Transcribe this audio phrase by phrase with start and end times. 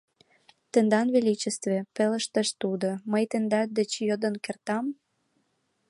[0.71, 4.85] —Тендан величестве,— пелештыш тудо,— мый тендан деч йодын кертам?..